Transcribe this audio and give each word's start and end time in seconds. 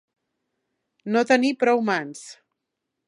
No 1.17 1.23
tenir 1.33 1.53
prou 1.65 1.85
mans. 1.91 2.25